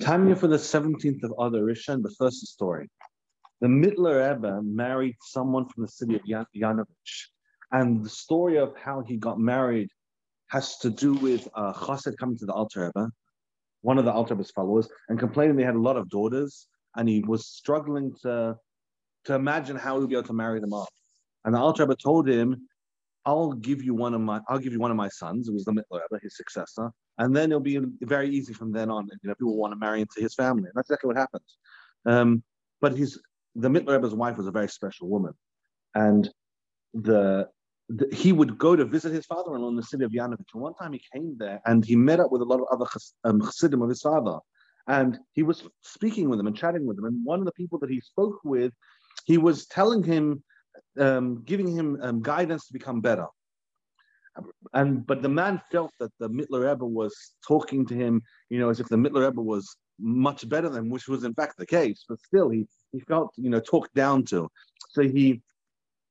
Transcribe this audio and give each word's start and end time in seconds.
Tanya 0.00 0.36
for 0.36 0.48
the 0.48 0.56
17th 0.56 1.22
of 1.22 1.32
Adar 1.32 1.62
Rishon, 1.62 2.02
the 2.02 2.14
first 2.18 2.46
story. 2.46 2.88
The 3.60 3.68
Mittler 3.68 4.34
Rebbe 4.34 4.60
married 4.62 5.16
someone 5.22 5.68
from 5.68 5.84
the 5.84 5.88
city 5.88 6.16
of 6.16 6.22
Yan- 6.26 6.46
Yanovitch. 6.54 7.28
And 7.72 8.04
the 8.04 8.08
story 8.08 8.58
of 8.58 8.76
how 8.76 9.02
he 9.02 9.16
got 9.16 9.38
married 9.38 9.88
has 10.50 10.76
to 10.78 10.90
do 10.90 11.14
with 11.14 11.48
uh, 11.54 11.72
Chassid 11.72 12.16
coming 12.18 12.36
to 12.38 12.46
the 12.46 12.52
Alter 12.52 12.86
Rebbe, 12.86 13.10
one 13.82 13.98
of 13.98 14.04
the 14.04 14.12
Alter 14.12 14.34
Rebbe's 14.34 14.50
followers, 14.50 14.88
and 15.08 15.18
complaining 15.18 15.56
they 15.56 15.64
had 15.64 15.74
a 15.74 15.80
lot 15.80 15.96
of 15.96 16.08
daughters, 16.08 16.66
and 16.96 17.08
he 17.08 17.20
was 17.26 17.46
struggling 17.46 18.12
to, 18.22 18.56
to 19.24 19.34
imagine 19.34 19.76
how 19.76 19.94
he 19.94 20.00
would 20.00 20.10
be 20.10 20.16
able 20.16 20.26
to 20.26 20.32
marry 20.32 20.60
them 20.60 20.72
off. 20.72 20.90
And 21.44 21.54
the 21.54 21.58
Alter 21.58 21.84
Rebbe 21.84 21.96
told 21.96 22.28
him, 22.28 22.68
I'll 23.24 23.52
give 23.52 23.82
you 23.82 23.94
one 23.94 24.12
of 24.14 24.20
my 24.20 24.40
I'll 24.48 24.58
give 24.58 24.72
you 24.72 24.78
one 24.78 24.90
of 24.90 24.96
my 24.96 25.08
sons, 25.08 25.48
it 25.48 25.54
was 25.54 25.64
the 25.64 25.72
Mittler 25.72 26.00
Rebbe, 26.10 26.20
his 26.22 26.36
successor, 26.36 26.90
and 27.18 27.34
then 27.34 27.50
it'll 27.50 27.60
be 27.60 27.78
very 28.02 28.28
easy 28.28 28.52
from 28.52 28.72
then 28.72 28.90
on. 28.90 29.08
You 29.22 29.28
know, 29.28 29.34
people 29.34 29.56
want 29.56 29.72
to 29.72 29.78
marry 29.78 30.00
into 30.00 30.20
his 30.20 30.34
family. 30.34 30.64
And 30.64 30.72
that's 30.74 30.90
exactly 30.90 31.08
what 31.08 31.16
happens. 31.16 31.56
Um, 32.06 32.42
but 32.80 32.96
his 32.96 33.20
the 33.54 33.68
Mittler 33.68 33.92
Rebbe's 33.92 34.14
wife 34.14 34.36
was 34.36 34.46
a 34.46 34.50
very 34.50 34.68
special 34.68 35.08
woman, 35.08 35.32
and 35.94 36.28
the, 36.92 37.48
the 37.88 38.12
he 38.14 38.32
would 38.32 38.58
go 38.58 38.74
to 38.74 38.84
visit 38.84 39.12
his 39.12 39.26
father-in-law 39.26 39.68
in 39.68 39.76
the 39.76 39.82
city 39.82 40.04
of 40.04 40.10
Yanovitch. 40.10 40.52
And 40.52 40.62
one 40.62 40.74
time 40.74 40.92
he 40.92 41.02
came 41.12 41.36
there 41.38 41.60
and 41.64 41.84
he 41.84 41.96
met 41.96 42.20
up 42.20 42.32
with 42.32 42.42
a 42.42 42.44
lot 42.44 42.60
of 42.60 42.66
other 42.72 42.86
um, 43.22 43.40
chassidim 43.40 43.80
of 43.80 43.88
his 43.88 44.02
father, 44.02 44.38
and 44.88 45.18
he 45.32 45.42
was 45.42 45.62
speaking 45.82 46.28
with 46.28 46.38
them 46.38 46.48
and 46.48 46.56
chatting 46.56 46.84
with 46.86 46.96
them. 46.96 47.06
And 47.06 47.24
one 47.24 47.38
of 47.38 47.46
the 47.46 47.52
people 47.52 47.78
that 47.78 47.90
he 47.90 48.00
spoke 48.00 48.40
with, 48.44 48.72
he 49.24 49.38
was 49.38 49.66
telling 49.66 50.02
him, 50.02 50.42
um, 50.98 51.42
giving 51.44 51.68
him 51.74 51.98
um, 52.02 52.22
guidance 52.22 52.66
to 52.66 52.72
become 52.72 53.00
better. 53.00 53.26
And 54.74 55.06
but 55.06 55.22
the 55.22 55.28
man 55.28 55.60
felt 55.70 55.92
that 56.00 56.10
the 56.18 56.28
Mittler 56.28 56.68
Rebbe 56.68 56.84
was 56.84 57.14
talking 57.46 57.86
to 57.86 57.94
him, 57.94 58.20
you 58.50 58.58
know, 58.58 58.68
as 58.68 58.80
if 58.80 58.88
the 58.88 58.96
Mittler 58.96 59.28
Rebbe 59.28 59.40
was 59.40 59.76
much 60.00 60.48
better 60.48 60.68
than, 60.68 60.90
which 60.90 61.06
was 61.08 61.22
in 61.22 61.32
fact 61.32 61.56
the 61.56 61.66
case. 61.66 62.04
But 62.08 62.20
still, 62.20 62.50
he 62.50 62.66
he 62.92 63.00
felt, 63.00 63.32
you 63.36 63.50
know, 63.50 63.60
talked 63.60 63.94
down 63.94 64.24
to. 64.26 64.48
So 64.90 65.02
he 65.02 65.40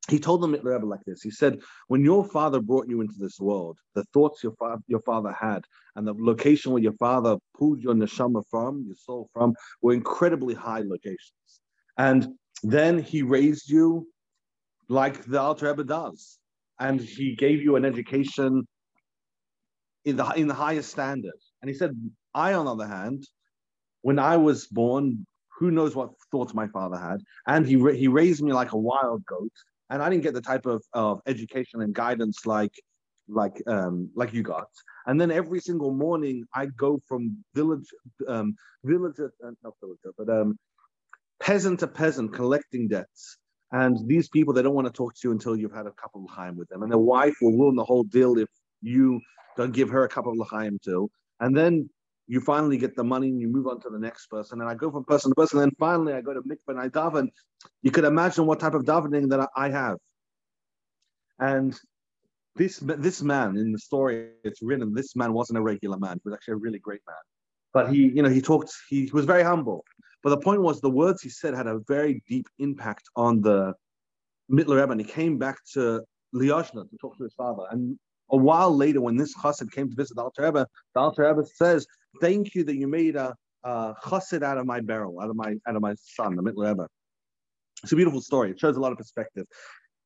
he 0.10 0.18
told 0.20 0.42
the 0.42 0.48
Mittler 0.48 0.82
like 0.84 1.04
this. 1.06 1.22
He 1.22 1.32
said, 1.32 1.60
"When 1.90 2.04
your 2.04 2.24
father 2.24 2.62
brought 2.62 2.88
you 2.88 3.02
into 3.02 3.16
this 3.20 3.40
world, 3.40 3.78
the 3.96 4.06
thoughts 4.14 4.44
your 4.44 4.54
father 4.54 4.82
your 4.88 5.02
father 5.02 5.34
had, 5.34 5.66
and 5.96 6.08
the 6.08 6.14
location 6.18 6.72
where 6.72 6.82
your 6.82 6.94
father 6.94 7.38
pulled 7.58 7.82
your 7.82 7.94
neshama 7.94 8.44
from, 8.50 8.86
your 8.88 8.96
soul 8.96 9.30
from, 9.34 9.56
were 9.82 9.94
incredibly 9.94 10.54
high 10.54 10.82
locations. 10.82 11.60
And 11.98 12.36
then 12.64 12.98
he 12.98 13.24
raised 13.24 13.70
you 13.70 14.08
like 14.88 15.26
the 15.26 15.40
Alter 15.40 15.68
Rebbe 15.68 15.84
does, 15.84 16.40
and 16.80 17.00
he 17.00 17.36
gave 17.36 17.62
you 17.62 17.76
an 17.76 17.86
education 17.86 18.68
in 20.06 20.18
the 20.18 20.26
in 20.36 20.48
the 20.48 20.54
highest 20.54 20.92
standard. 20.92 21.40
And 21.62 21.70
he 21.70 21.76
said, 21.76 21.92
I, 22.34 22.54
on 22.54 22.66
the 22.66 22.72
other 22.72 22.88
hand, 22.88 23.26
when 24.02 24.20
I 24.20 24.38
was 24.38 24.68
born, 24.68 25.26
who 25.58 25.72
knows 25.72 25.96
what 25.96 26.12
thoughts 26.32 26.54
my 26.54 26.68
father 26.68 26.98
had, 26.98 27.22
and 27.48 27.66
he 27.66 27.76
he 27.96 28.08
raised 28.08 28.42
me 28.42 28.54
like 28.54 28.74
a 28.74 28.78
wild 28.78 29.26
goat, 29.26 29.54
and 29.90 30.02
I 30.02 30.10
didn't 30.10 30.24
get 30.24 30.34
the 30.34 30.42
type 30.42 30.66
of, 30.66 30.84
of 30.94 31.22
education 31.28 31.82
and 31.82 31.94
guidance 31.94 32.46
like 32.46 32.74
like 33.30 33.62
um 33.68 34.10
like 34.16 34.34
you 34.34 34.44
got. 34.44 34.68
And 35.06 35.20
then 35.20 35.32
every 35.32 35.60
single 35.62 35.94
morning 35.94 36.46
I'd 36.54 36.76
go 36.76 37.00
from 37.08 37.44
village 37.54 37.88
um 38.28 38.56
village 38.84 39.20
uh, 39.20 39.52
not 39.64 39.74
village 39.82 40.00
but 40.18 40.30
um 40.30 40.58
peasant 41.40 41.80
to 41.82 41.88
peasant 41.88 42.34
collecting 42.34 42.88
debts. 42.88 43.38
And 43.74 44.08
these 44.08 44.30
people, 44.30 44.54
they 44.54 44.62
don't 44.62 44.76
want 44.76 44.86
to 44.86 44.94
talk 44.94 45.16
to 45.16 45.20
you 45.28 45.32
until 45.32 45.56
you've 45.56 45.74
had 45.74 45.88
a 45.88 45.92
cup 45.92 46.12
of 46.14 46.22
l'chaim 46.22 46.56
with 46.56 46.70
them. 46.70 46.84
And 46.84 46.92
their 46.92 47.00
wife 47.00 47.36
will 47.42 47.58
ruin 47.58 47.76
the 47.76 47.84
whole 47.84 48.04
deal 48.04 48.38
if 48.38 48.48
you 48.82 49.20
don't 49.58 49.74
give 49.74 49.90
her 49.90 50.04
a 50.04 50.10
cup 50.10 50.28
of 50.28 50.36
l'chaim 50.36 50.78
too. 50.84 51.10
And 51.40 51.58
then 51.58 51.90
you 52.28 52.40
finally 52.40 52.78
get 52.78 52.96
the 52.96 53.04
money 53.04 53.30
and 53.30 53.42
you 53.42 53.48
move 53.48 53.68
on 53.68 53.82
to 53.82 53.90
the 53.90 53.98
next 53.98 54.28
person. 54.28 54.62
And 54.62 54.70
I 54.70 54.76
go 54.76 54.92
from 54.92 55.04
person 55.06 55.32
to 55.32 55.36
person. 55.36 55.58
And 55.58 55.72
then 55.72 55.76
finally 55.80 56.14
I 56.14 56.22
go 56.22 56.36
to 56.36 56.42
mikveh 56.42 56.70
and 56.70 56.80
I 56.80 56.88
daven. 56.88 57.30
You 57.82 57.90
could 57.90 58.06
imagine 58.06 58.46
what 58.46 58.60
type 58.60 58.76
of 58.76 58.84
davening 58.84 59.30
that 59.30 59.50
I 59.56 59.70
have. 59.70 59.98
And 61.40 61.78
this 62.56 62.78
this 62.78 63.24
man 63.24 63.58
in 63.58 63.72
the 63.72 63.80
story 63.80 64.30
it's 64.44 64.62
written, 64.62 64.94
this 64.94 65.16
man 65.16 65.34
wasn't 65.34 65.58
a 65.58 65.62
regular 65.62 65.98
man. 65.98 66.20
He 66.24 66.30
was 66.30 66.36
actually 66.36 66.54
a 66.54 66.58
really 66.58 66.80
great 66.80 67.02
man. 67.08 67.16
But 67.74 67.92
he, 67.92 68.10
you 68.16 68.22
know, 68.22 68.30
he 68.30 68.42
talked, 68.42 68.72
he 68.90 69.10
was 69.14 69.26
very 69.26 69.44
humble. 69.44 69.84
But 70.22 70.30
the 70.30 70.38
point 70.38 70.62
was 70.62 70.80
the 70.80 70.90
words 70.90 71.22
he 71.22 71.30
said 71.30 71.54
had 71.54 71.68
a 71.68 71.80
very 71.88 72.24
deep 72.30 72.48
impact 72.60 73.04
on 73.16 73.42
the 73.42 73.74
Mittler 74.52 74.80
Rebbe. 74.80 74.92
And 74.92 75.02
he 75.02 75.08
came 75.08 75.38
back 75.38 75.58
to 75.74 76.02
Liozna 76.34 76.90
to 76.90 76.98
talk 77.02 77.18
to 77.18 77.24
his 77.24 77.34
father. 77.34 77.64
And 77.72 77.98
a 78.32 78.38
while 78.38 78.76
later, 78.76 79.02
when 79.02 79.18
this 79.18 79.36
chassid 79.36 79.72
came 79.72 79.90
to 79.90 79.96
visit 79.96 80.16
the 80.16 80.24
Alter 80.24 80.44
Rebbe, 80.44 80.68
the 80.94 81.00
Alter 81.00 81.28
Rebbe 81.28 81.46
says, 81.46 81.86
"Thank 82.22 82.56
you 82.56 82.64
that 82.64 82.76
you 82.76 82.88
made 82.88 83.16
a, 83.16 83.36
a 83.64 83.94
chassid 84.04 84.44
out 84.44 84.58
of 84.58 84.66
my 84.66 84.80
barrel, 84.80 85.20
out 85.20 85.30
of 85.30 85.36
my 85.36 85.56
out 85.68 85.76
of 85.76 85.82
my 85.82 85.96
son, 85.96 86.36
the 86.36 86.42
Mittler 86.42 86.70
Rebbe." 86.70 86.88
It's 87.84 87.92
a 87.92 87.96
beautiful 87.96 88.22
story. 88.22 88.52
It 88.52 88.60
shows 88.60 88.78
a 88.78 88.80
lot 88.80 88.92
of 88.92 88.98
perspective. 88.98 89.46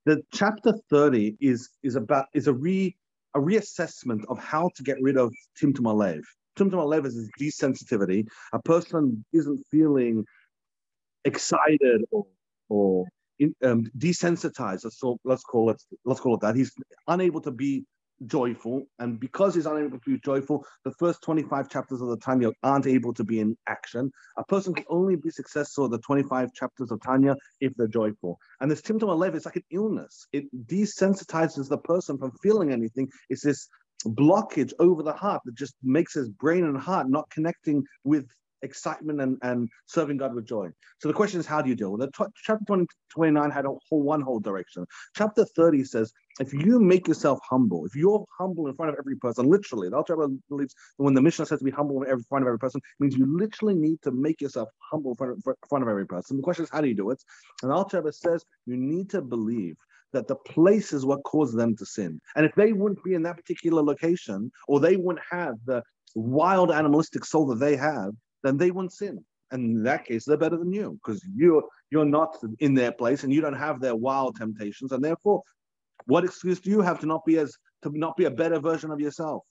The 0.05 0.21
chapter 0.33 0.73
thirty 0.89 1.37
is 1.39 1.69
is 1.83 1.95
about 1.95 2.25
is 2.33 2.47
a 2.47 2.53
re 2.53 2.95
a 3.35 3.39
reassessment 3.39 4.25
of 4.29 4.39
how 4.39 4.71
to 4.75 4.83
get 4.83 4.97
rid 4.99 5.17
of 5.17 5.31
Timtum 5.61 5.85
Halev. 5.85 6.23
Timtum 6.57 6.73
Halev 6.73 7.05
is 7.05 7.29
desensitivity. 7.39 8.27
A 8.53 8.61
person 8.61 9.23
isn't 9.33 9.63
feeling 9.71 10.25
excited 11.25 12.03
or 12.11 12.25
or 12.69 13.05
in, 13.39 13.53
um, 13.63 13.85
desensitized. 13.97 14.83
Let's, 14.83 15.01
let's 15.23 15.43
call 15.43 15.69
it 15.69 15.81
let's 16.05 16.19
call 16.19 16.35
it 16.35 16.41
that. 16.41 16.55
He's 16.55 16.71
unable 17.07 17.41
to 17.41 17.51
be 17.51 17.85
joyful, 18.25 18.83
and 18.97 19.19
because 19.19 19.53
he's 19.53 19.67
unable 19.67 19.99
to 19.99 20.09
be 20.09 20.19
joyful, 20.19 20.65
the 20.83 20.91
first 20.97 21.21
25 21.21 21.69
chapters 21.69 22.01
of 22.01 22.07
the 22.07 22.17
Tanya 22.17 22.49
aren't 22.63 22.87
able 22.87 23.13
to 23.13 23.23
be 23.23 23.39
in 23.39 23.55
action. 23.67 24.11
A 24.37 24.43
person 24.43 24.73
can 24.73 24.85
only 24.89 25.15
be 25.15 25.29
successful 25.29 25.87
the 25.87 25.99
25 25.99 26.51
chapters 26.53 26.91
of 26.91 26.99
Tanya 27.01 27.35
if 27.61 27.73
they're 27.75 27.87
joyful. 27.87 28.39
And 28.59 28.71
this 28.71 28.81
Timtum 28.81 29.09
Halev 29.09 29.35
is 29.35 29.45
like 29.45 29.57
an 29.57 29.65
illness. 29.71 30.25
It 30.33 30.45
desensitizes 30.65 31.69
the 31.69 31.77
person 31.77 32.17
from 32.17 32.31
feeling 32.41 32.71
anything. 32.71 33.07
It's 33.29 33.43
this 33.43 33.67
blockage 34.05 34.73
over 34.79 35.03
the 35.03 35.13
heart 35.13 35.41
that 35.45 35.55
just 35.55 35.75
makes 35.83 36.13
his 36.13 36.29
brain 36.29 36.63
and 36.63 36.77
heart 36.77 37.09
not 37.09 37.29
connecting 37.29 37.83
with 38.03 38.25
excitement 38.63 39.21
and, 39.21 39.37
and 39.43 39.69
serving 39.85 40.17
God 40.17 40.33
with 40.33 40.47
joy. 40.47 40.69
So 40.99 41.07
the 41.07 41.13
question 41.13 41.39
is, 41.39 41.45
how 41.45 41.61
do 41.61 41.69
you 41.69 41.75
deal 41.75 41.91
with 41.91 42.01
it? 42.01 42.09
Chapter 42.43 42.63
20, 42.65 42.85
29 43.09 43.51
had 43.51 43.65
a 43.65 43.69
whole 43.89 44.01
one 44.01 44.21
whole 44.21 44.39
direction. 44.39 44.85
Chapter 45.15 45.45
30 45.45 45.83
says, 45.83 46.11
if 46.39 46.53
you 46.53 46.79
make 46.79 47.07
yourself 47.07 47.39
humble, 47.49 47.85
if 47.85 47.95
you're 47.95 48.23
humble 48.37 48.67
in 48.67 48.75
front 48.75 48.91
of 48.91 48.97
every 48.99 49.15
person, 49.17 49.49
literally, 49.49 49.89
the 49.89 50.03
Rebbe 50.07 50.37
believes 50.49 50.75
when 50.97 51.13
the 51.13 51.21
Mishnah 51.21 51.45
says 51.45 51.59
to 51.59 51.65
be 51.65 51.71
humble 51.71 52.03
in 52.03 52.23
front 52.23 52.43
of 52.43 52.47
every 52.47 52.59
person, 52.59 52.81
means 52.99 53.17
you 53.17 53.25
literally 53.37 53.75
need 53.75 54.01
to 54.03 54.11
make 54.11 54.41
yourself 54.41 54.69
humble 54.91 55.11
in 55.11 55.17
front 55.17 55.31
of, 55.33 55.37
in 55.45 55.53
front 55.69 55.83
of 55.83 55.89
every 55.89 56.05
person. 56.05 56.37
The 56.37 56.43
question 56.43 56.63
is, 56.63 56.69
how 56.71 56.81
do 56.81 56.87
you 56.87 56.95
do 56.95 57.09
it? 57.09 57.23
And 57.63 57.71
the 57.71 57.97
Rebbe 57.97 58.11
says, 58.11 58.43
you 58.65 58.77
need 58.77 59.09
to 59.11 59.21
believe 59.21 59.77
that 60.13 60.27
the 60.27 60.35
place 60.35 60.93
is 60.93 61.05
what 61.05 61.23
caused 61.23 61.57
them 61.57 61.75
to 61.77 61.85
sin. 61.85 62.19
And 62.35 62.45
if 62.45 62.53
they 62.55 62.73
wouldn't 62.73 63.03
be 63.03 63.13
in 63.13 63.23
that 63.23 63.37
particular 63.37 63.81
location, 63.81 64.51
or 64.67 64.79
they 64.79 64.95
wouldn't 64.95 65.25
have 65.29 65.55
the 65.65 65.83
wild 66.15 66.71
animalistic 66.71 67.25
soul 67.25 67.45
that 67.47 67.59
they 67.59 67.75
have, 67.75 68.11
then 68.43 68.57
they 68.57 68.71
wouldn't 68.71 68.93
sin. 68.93 69.23
And 69.51 69.77
in 69.77 69.83
that 69.83 70.05
case, 70.05 70.25
they're 70.25 70.37
better 70.37 70.57
than 70.57 70.73
you 70.73 70.99
because 71.01 71.25
you're 71.33 71.63
you're 71.89 72.05
not 72.05 72.35
in 72.59 72.73
their 72.73 72.91
place 72.91 73.23
and 73.23 73.31
you 73.31 73.39
don't 73.39 73.53
have 73.53 73.79
their 73.79 73.95
wild 73.95 74.35
temptations. 74.35 74.91
And 74.91 75.03
therefore, 75.03 75.41
what 76.05 76.25
excuse 76.25 76.59
do 76.59 76.69
you 76.69 76.81
have 76.81 76.99
to 76.99 77.05
not 77.05 77.25
be 77.25 77.37
as 77.37 77.55
to 77.83 77.91
not 77.97 78.17
be 78.17 78.25
a 78.25 78.31
better 78.31 78.59
version 78.59 78.91
of 78.91 78.99
yourself? 78.99 79.43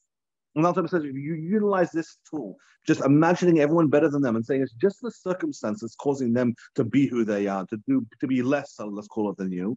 And 0.55 0.65
Alter 0.65 0.87
says, 0.89 1.05
if 1.05 1.15
you 1.15 1.35
utilize 1.35 1.93
this 1.93 2.17
tool, 2.31 2.57
just 2.87 3.03
imagining 3.03 3.61
everyone 3.61 3.89
better 3.89 4.09
than 4.09 4.23
them 4.23 4.37
and 4.37 4.45
saying 4.45 4.63
it's 4.63 4.73
just 4.73 5.03
the 5.03 5.11
circumstances 5.11 5.95
causing 5.99 6.33
them 6.33 6.55
to 6.77 6.85
be 6.85 7.07
who 7.07 7.25
they 7.25 7.47
are, 7.47 7.67
to 7.67 7.77
do 7.87 8.07
to 8.21 8.27
be 8.27 8.43
less, 8.43 8.75
so 8.75 8.87
let's 8.87 9.09
call 9.09 9.31
it, 9.31 9.37
than 9.37 9.53
you. 9.53 9.77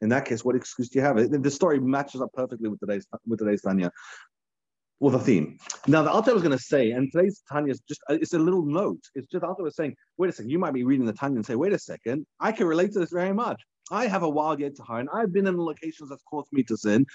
In 0.00 0.08
that 0.10 0.24
case, 0.26 0.44
what 0.44 0.56
excuse 0.56 0.88
do 0.88 0.98
you 0.98 1.04
have? 1.04 1.16
The 1.16 1.50
story 1.50 1.80
matches 1.80 2.20
up 2.20 2.32
perfectly 2.34 2.68
with 2.68 2.80
today's 2.80 3.06
with 3.26 3.38
today's 3.38 3.62
Tanya 3.62 3.90
with 5.00 5.12
the 5.12 5.18
theme. 5.18 5.58
Now, 5.86 6.02
the 6.02 6.10
Alter 6.10 6.32
was 6.32 6.42
going 6.42 6.56
to 6.56 6.62
say, 6.62 6.92
and 6.92 7.10
today's 7.12 7.42
Tanya 7.50 7.72
is 7.72 7.80
just, 7.88 8.00
it's 8.08 8.32
a 8.32 8.38
little 8.38 8.64
note. 8.64 9.00
It's 9.14 9.26
just 9.26 9.44
Alter 9.44 9.62
was 9.62 9.76
saying, 9.76 9.94
wait 10.16 10.30
a 10.30 10.32
second, 10.32 10.50
you 10.50 10.58
might 10.58 10.72
be 10.72 10.84
reading 10.84 11.06
the 11.06 11.12
Tanya 11.12 11.36
and 11.36 11.46
say, 11.46 11.54
wait 11.54 11.72
a 11.72 11.78
second, 11.78 12.26
I 12.40 12.52
can 12.52 12.66
relate 12.66 12.92
to 12.92 13.00
this 13.00 13.10
very 13.12 13.34
much. 13.34 13.62
I 13.90 14.06
have 14.06 14.22
a 14.22 14.28
wild 14.28 14.58
yetzer 14.58 14.86
hara, 14.86 15.00
and 15.00 15.08
I've 15.14 15.32
been 15.32 15.46
in 15.46 15.58
locations 15.58 16.08
that's 16.10 16.22
caused 16.22 16.52
me 16.52 16.62
to 16.64 16.76
sin. 16.76 17.06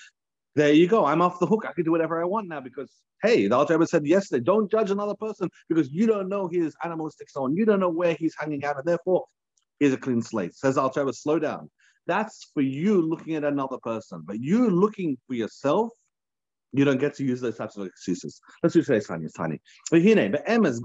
There 0.55 0.71
you 0.71 0.87
go. 0.87 1.05
I'm 1.05 1.21
off 1.21 1.39
the 1.39 1.47
hook. 1.47 1.65
I 1.67 1.73
can 1.73 1.83
do 1.83 1.91
whatever 1.91 2.21
I 2.21 2.25
want 2.25 2.47
now 2.47 2.59
because, 2.59 2.91
hey, 3.23 3.47
the 3.47 3.55
Alter 3.55 3.83
said 3.85 4.05
yesterday, 4.05 4.43
don't 4.43 4.69
judge 4.69 4.91
another 4.91 5.15
person 5.15 5.49
because 5.67 5.89
you 5.91 6.07
don't 6.07 6.29
know 6.29 6.47
his 6.47 6.75
animalistic 6.83 7.29
soul. 7.29 7.51
You 7.53 7.65
don't 7.65 7.79
know 7.79 7.89
where 7.89 8.13
he's 8.13 8.35
hanging 8.37 8.63
out. 8.63 8.77
And 8.77 8.85
therefore, 8.85 9.25
here's 9.79 9.93
a 9.93 9.97
clean 9.97 10.21
slate. 10.21 10.53
Says 10.53 10.77
Alter 10.77 11.11
slow 11.13 11.39
down. 11.39 11.69
That's 12.11 12.51
for 12.53 12.59
you 12.59 13.01
looking 13.01 13.35
at 13.35 13.45
another 13.45 13.77
person. 13.77 14.23
But 14.25 14.41
you 14.41 14.69
looking 14.69 15.17
for 15.27 15.33
yourself, 15.33 15.91
you 16.73 16.83
don't 16.83 16.99
get 16.99 17.15
to 17.15 17.23
use 17.23 17.39
those 17.39 17.55
types 17.55 17.77
of 17.77 17.85
excuses. 17.85 18.41
Let's 18.61 18.73
do 18.73 18.81
today's 18.81 19.07
Tanya, 19.07 19.29
Tanya. 19.29 19.59
But 19.89 20.01
here, 20.01 20.29
but 20.29 20.43
If 20.45 20.81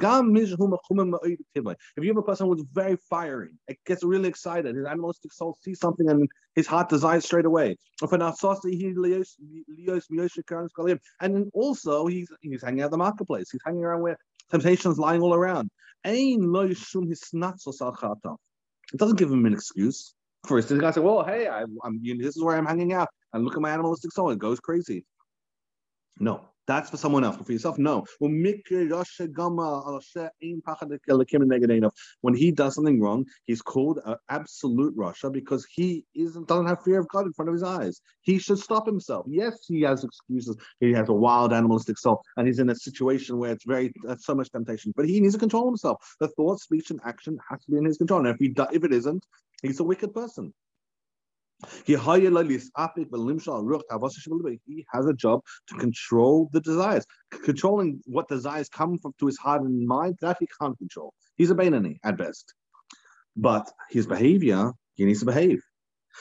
you 2.05 2.11
have 2.11 2.17
a 2.17 2.23
person 2.23 2.47
who's 2.47 2.63
very 2.73 2.97
fiery, 3.11 3.51
it 3.67 3.77
gets 3.87 4.05
really 4.05 4.29
excited, 4.29 4.77
his 4.77 4.87
animalistic 4.87 5.33
soul 5.33 5.59
sees 5.63 5.81
something 5.81 6.09
and 6.09 6.29
his 6.55 6.69
heart 6.69 6.89
desires 6.89 7.25
straight 7.25 7.45
away. 7.45 7.77
And 11.21 11.51
also 11.55 12.07
he's 12.07 12.29
he's 12.41 12.63
hanging 12.63 12.83
out 12.83 12.93
the 12.93 12.99
marketplace. 12.99 13.51
He's 13.51 13.63
hanging 13.67 13.85
around 13.85 14.03
where 14.03 14.17
temptations 14.53 14.97
lying 14.97 15.23
all 15.23 15.35
around. 15.35 15.71
It 16.05 16.39
doesn't 19.01 19.19
give 19.19 19.33
him 19.33 19.45
an 19.45 19.53
excuse. 19.53 20.15
Instance, 20.51 20.79
the 20.79 20.83
guy 20.83 20.91
said, 20.91 21.03
"Well, 21.03 21.25
hey, 21.25 21.49
I, 21.49 21.63
am 21.63 22.01
this 22.03 22.37
is 22.37 22.43
where 22.43 22.57
I'm 22.57 22.67
hanging 22.67 22.93
out, 22.93 23.09
and 23.33 23.45
look 23.45 23.55
at 23.55 23.61
my 23.61 23.71
animalistic 23.71 24.13
soul; 24.13 24.31
it 24.31 24.39
goes 24.39 24.61
crazy." 24.61 25.05
No, 26.19 26.49
that's 26.67 26.91
for 26.91 26.97
someone 26.97 27.25
else. 27.25 27.37
But 27.37 27.47
for 27.47 27.53
yourself, 27.53 27.79
no. 27.79 28.05
When 28.19 28.35
he 32.35 32.51
does 32.51 32.75
something 32.75 33.01
wrong, 33.01 33.25
he's 33.45 33.63
called 33.63 34.01
an 34.05 34.17
absolute 34.29 34.97
rasha 34.97 35.33
because 35.33 35.67
he 35.71 36.05
isn't 36.15 36.49
doesn't 36.49 36.67
have 36.67 36.83
fear 36.83 36.99
of 36.99 37.09
God 37.09 37.27
in 37.27 37.33
front 37.33 37.49
of 37.49 37.55
his 37.55 37.63
eyes. 37.63 38.01
He 38.23 38.39
should 38.39 38.59
stop 38.59 38.87
himself. 38.87 39.27
Yes, 39.29 39.67
he 39.69 39.83
has 39.83 40.05
excuses. 40.05 40.57
He 40.81 40.93
has 40.93 41.09
a 41.09 41.13
wild 41.13 41.53
animalistic 41.53 41.99
soul, 41.99 42.23
and 42.37 42.47
he's 42.47 42.59
in 42.59 42.71
a 42.71 42.75
situation 42.75 43.39
where 43.39 43.53
it's 43.53 43.65
very 43.65 43.93
uh, 44.09 44.17
so 44.17 44.35
much 44.35 44.51
temptation. 44.51 44.93
But 44.97 45.07
he 45.09 45.21
needs 45.21 45.35
to 45.35 45.41
control 45.41 45.67
himself. 45.67 46.17
The 46.21 46.29
thought, 46.29 46.61
speech, 46.61 46.91
and 46.91 47.01
action 47.05 47.39
has 47.49 47.63
to 47.65 47.71
be 47.71 47.77
in 47.77 47.85
his 47.85 47.99
control. 47.99 48.27
And 48.27 48.29
if 48.29 48.39
he 48.39 48.55
if 48.73 48.85
it 48.85 48.93
isn't, 48.93 49.25
he's 49.67 49.81
a 49.81 49.85
wicked 49.85 50.15
person. 50.15 50.53
He 51.85 51.95
has 51.95 52.03
a 55.07 55.15
job 55.15 55.41
to 55.69 55.75
control 55.79 56.51
the 56.53 56.61
desires. 56.61 57.07
Controlling 57.31 58.01
what 58.05 58.29
desires 58.29 58.69
come 58.69 58.99
from 58.99 59.15
to 59.19 59.27
his 59.27 59.39
heart 59.39 59.63
and 59.63 59.87
mind, 59.87 60.19
that 60.21 60.37
he 60.39 60.47
can't 60.61 60.77
control. 60.77 61.15
He's 61.37 61.51
a 61.51 61.55
Beinoni 61.55 61.97
at 62.05 62.19
best. 62.19 62.53
But 63.37 63.73
his 63.91 64.07
behavior, 64.07 64.73
he 64.97 65.07
needs 65.07 65.21
to 65.21 65.27
behave. 65.27 65.63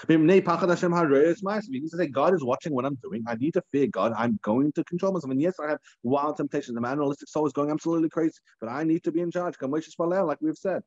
He 0.08 0.18
needs 0.18 0.46
to 0.46 1.98
say, 1.98 2.08
God 2.08 2.34
is 2.34 2.44
watching 2.44 2.74
what 2.74 2.86
I'm 2.86 2.98
doing. 3.04 3.24
I 3.28 3.36
need 3.36 3.54
to 3.56 3.62
fear 3.72 3.88
God. 3.88 4.14
I'm 4.18 4.40
going 4.42 4.72
to 4.74 4.84
control 4.84 5.14
myself. 5.14 5.32
And 5.32 5.42
yes, 5.42 5.56
I 5.60 5.70
have 5.70 5.80
wild 6.04 6.38
temptations. 6.38 6.78
The 6.78 6.88
animalistic 6.88 7.30
soul 7.30 7.46
is 7.46 7.54
going 7.54 7.72
absolutely 7.72 8.10
crazy, 8.10 8.40
but 8.60 8.70
I 8.70 8.84
need 8.84 9.04
to 9.06 9.12
be 9.12 9.22
in 9.22 9.32
charge. 9.32 9.56
Like 9.62 10.38
we've 10.42 10.58
said. 10.58 10.82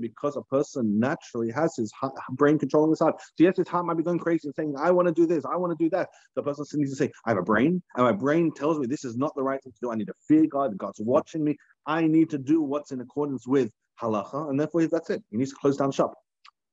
Because 0.00 0.36
a 0.36 0.42
person 0.42 0.98
naturally 1.00 1.50
has 1.50 1.74
his 1.76 1.92
brain 2.32 2.58
controlling 2.58 2.90
his 2.90 3.00
heart. 3.00 3.20
So 3.20 3.44
yes, 3.44 3.56
his 3.56 3.68
heart 3.68 3.86
might 3.86 3.96
be 3.96 4.02
going 4.02 4.18
crazy 4.18 4.48
and 4.48 4.54
saying, 4.54 4.74
I 4.78 4.90
want 4.90 5.08
to 5.08 5.14
do 5.14 5.26
this, 5.26 5.44
I 5.44 5.56
want 5.56 5.76
to 5.76 5.84
do 5.84 5.88
that. 5.90 6.08
The 6.36 6.42
person 6.42 6.66
needs 6.74 6.90
to 6.90 6.96
say, 6.96 7.10
I 7.24 7.30
have 7.30 7.38
a 7.38 7.42
brain, 7.42 7.82
and 7.96 8.04
my 8.04 8.12
brain 8.12 8.52
tells 8.52 8.78
me 8.78 8.86
this 8.86 9.04
is 9.04 9.16
not 9.16 9.34
the 9.34 9.42
right 9.42 9.62
thing 9.62 9.72
to 9.72 9.78
do. 9.80 9.90
I 9.90 9.94
need 9.96 10.08
to 10.08 10.14
fear 10.26 10.46
God, 10.46 10.76
God's 10.76 11.00
watching 11.00 11.42
me. 11.42 11.56
I 11.86 12.06
need 12.06 12.30
to 12.30 12.38
do 12.38 12.60
what's 12.62 12.92
in 12.92 13.00
accordance 13.00 13.46
with 13.46 13.72
halacha, 14.00 14.50
and 14.50 14.60
therefore 14.60 14.86
that's 14.86 15.10
it. 15.10 15.22
He 15.30 15.36
needs 15.38 15.50
to 15.50 15.56
close 15.56 15.76
down 15.76 15.90
shop. 15.92 16.14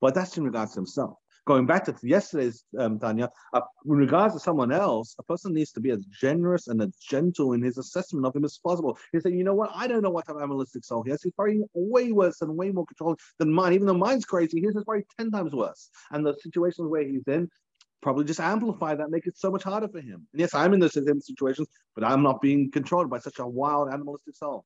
But 0.01 0.13
that's 0.13 0.37
in 0.37 0.43
regards 0.43 0.73
to 0.73 0.79
himself 0.79 1.17
going 1.45 1.65
back 1.65 1.85
to 1.85 1.95
yesterday's 2.01 2.63
um, 2.77 2.99
Tanya, 2.99 3.29
uh, 3.53 3.61
in 3.85 3.97
regards 3.97 4.33
to 4.33 4.39
someone 4.39 4.71
else, 4.71 5.15
a 5.19 5.23
person 5.23 5.53
needs 5.53 5.71
to 5.73 5.79
be 5.79 5.91
as 5.91 6.03
generous 6.05 6.67
and 6.67 6.81
as 6.81 6.95
gentle 6.95 7.53
in 7.53 7.61
his 7.61 7.77
assessment 7.77 8.25
of 8.25 8.35
him 8.35 8.43
as 8.43 8.57
possible. 8.57 8.97
He's 9.11 9.23
saying, 9.23 9.37
you 9.37 9.43
know 9.43 9.53
what, 9.53 9.71
I 9.73 9.87
don't 9.87 10.01
know 10.01 10.09
what 10.09 10.25
type 10.25 10.35
of 10.35 10.41
animalistic 10.41 10.83
soul 10.83 11.03
he 11.03 11.11
has. 11.11 11.21
He's 11.21 11.33
probably 11.33 11.61
way 11.73 12.11
worse 12.11 12.41
and 12.41 12.55
way 12.55 12.71
more 12.71 12.85
controlling 12.85 13.17
than 13.37 13.51
mine. 13.51 13.73
Even 13.73 13.87
though 13.87 13.93
mine's 13.93 14.25
crazy, 14.25 14.59
his 14.59 14.75
is 14.75 14.83
probably 14.83 15.05
10 15.19 15.31
times 15.31 15.53
worse. 15.53 15.89
And 16.11 16.25
the 16.25 16.35
situations 16.41 16.89
where 16.89 17.03
he's 17.03 17.27
in 17.27 17.49
probably 18.01 18.25
just 18.25 18.39
amplify 18.39 18.95
that, 18.95 19.09
make 19.09 19.25
it 19.25 19.37
so 19.37 19.49
much 19.49 19.63
harder 19.63 19.87
for 19.87 19.99
him. 19.99 20.27
And 20.31 20.39
yes, 20.39 20.53
I'm 20.53 20.73
in 20.73 20.79
those 20.79 20.93
same 20.93 21.21
situations, 21.21 21.67
but 21.95 22.03
I'm 22.03 22.21
not 22.21 22.41
being 22.41 22.71
controlled 22.71 23.09
by 23.09 23.19
such 23.19 23.39
a 23.39 23.47
wild 23.47 23.91
animalistic 23.91 24.35
soul. 24.35 24.65